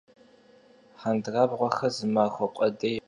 Hendırabğuexer 1.01 1.91
zı 1.95 2.07
maxue 2.15 2.47
khuedêyş 2.53 2.79
zerıpseur. 2.79 2.99